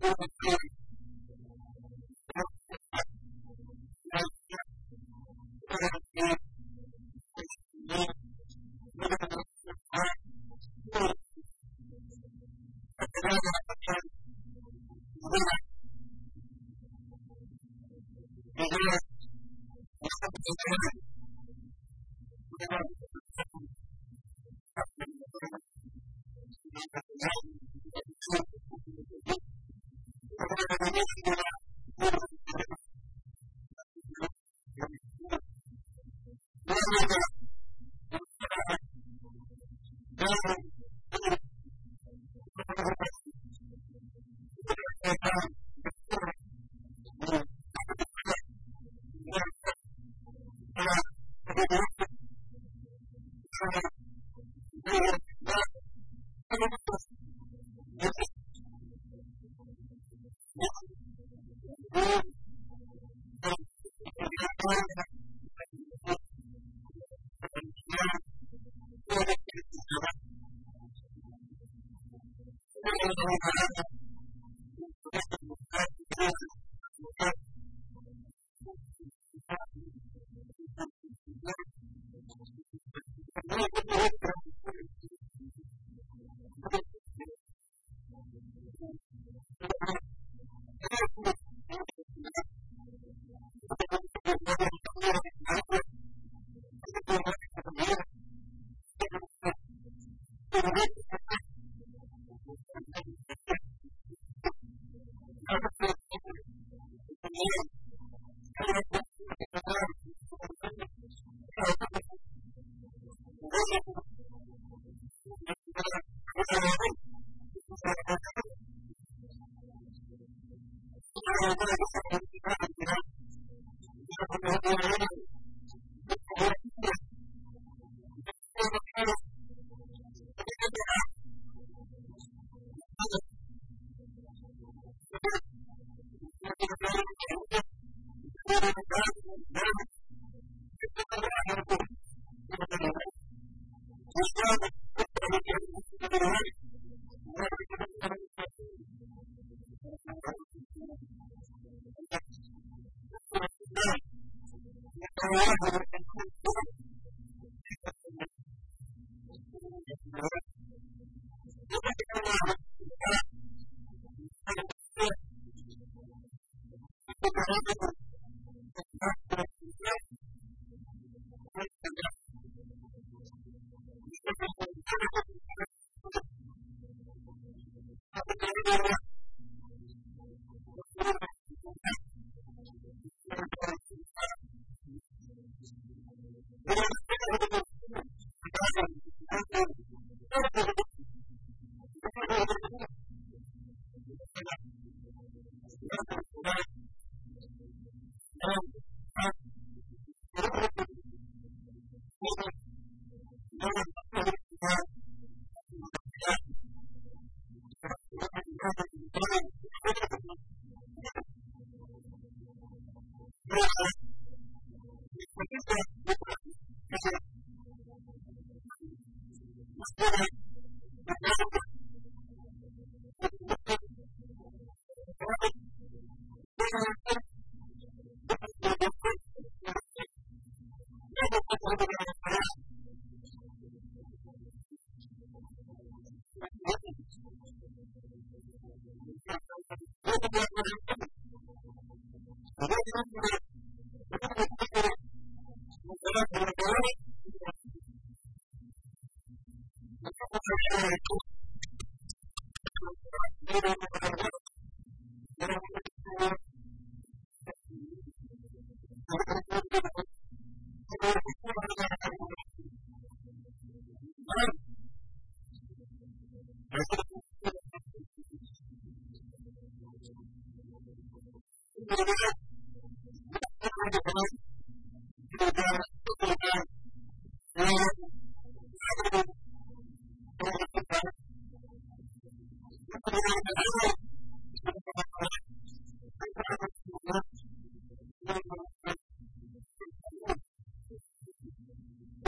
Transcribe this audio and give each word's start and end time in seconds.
Thank 0.00 0.16
you. 0.44 0.69
I'm 30.68 31.49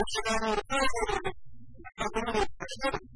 Thank 0.05 0.59
you. 2.93 3.12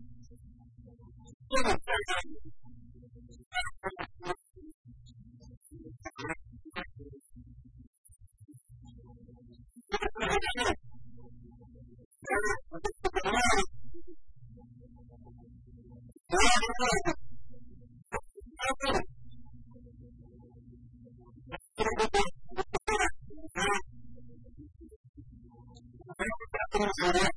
Thank 26.77 27.23
you. 27.23 27.36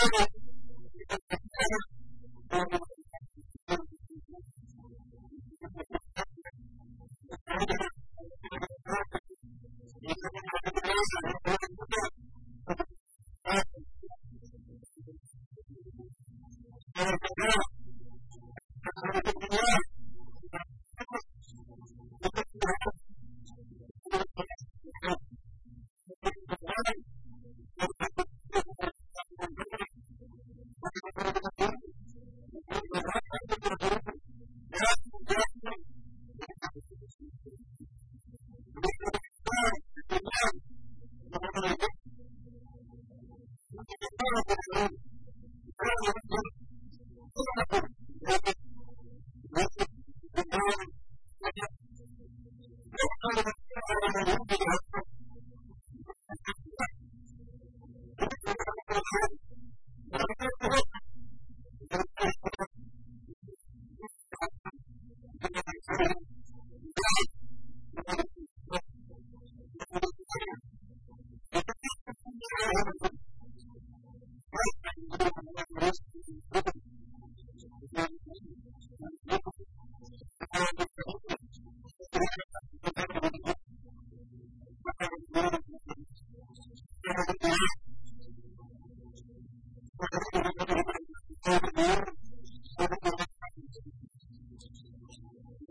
Thank 0.00 0.20
you. 0.20 0.31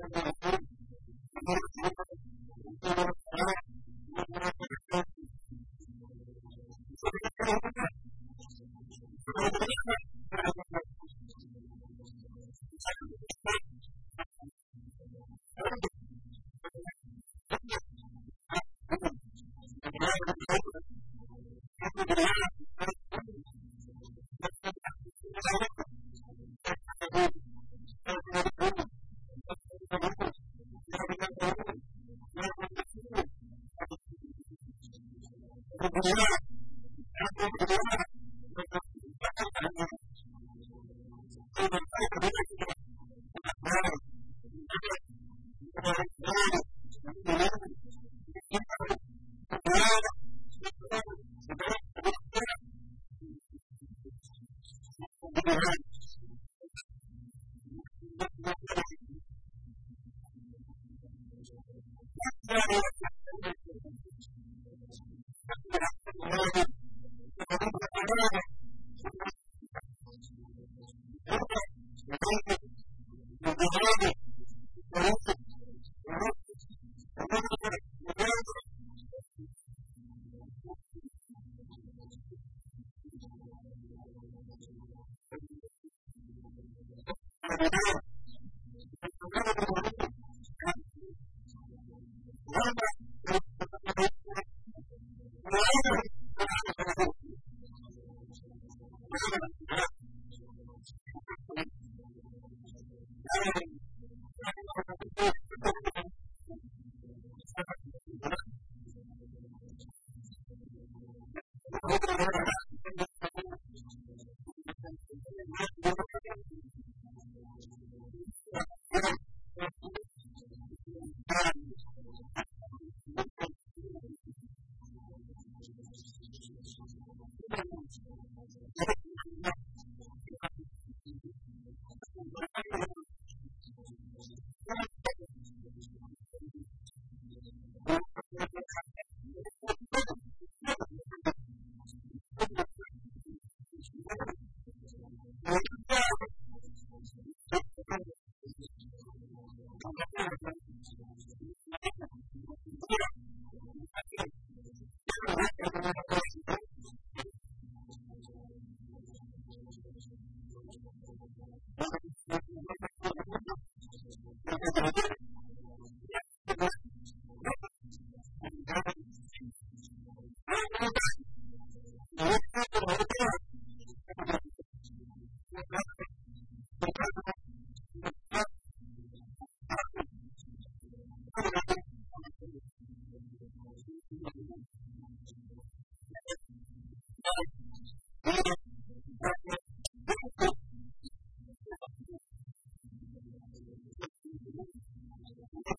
Thank 0.10 0.36
you. 0.54 0.61
Lord 36.04 36.41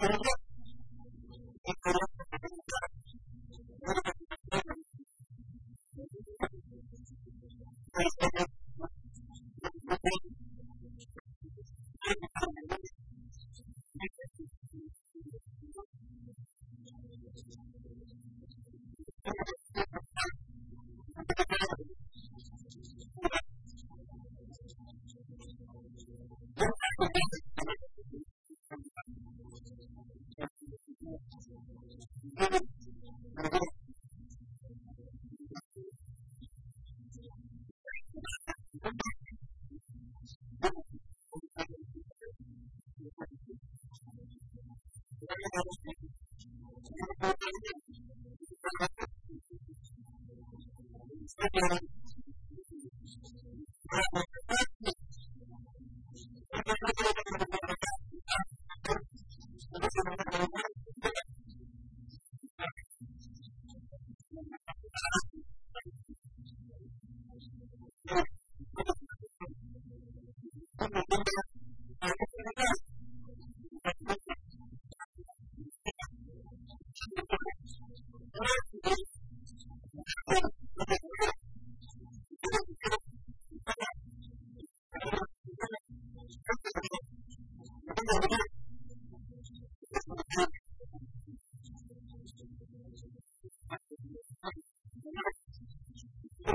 and 0.00 0.12
look 0.12 0.41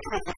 Thank 0.05 0.27
you. 0.27 0.36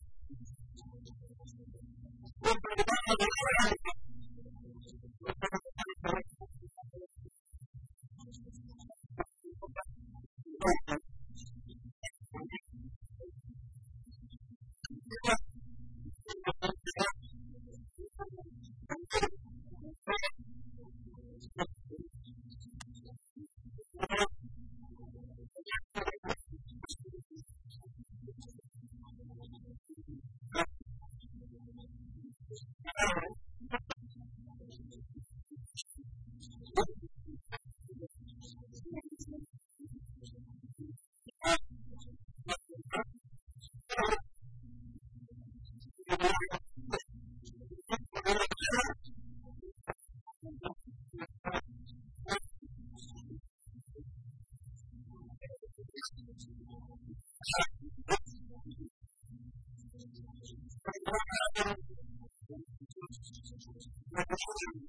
Thank 64.39 64.88